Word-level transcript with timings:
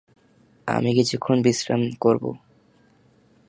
আমি 0.67 0.89
কিছুক্ষণ 0.97 1.37
বিশ্রাম 1.41 1.81
করবো। 2.01 2.29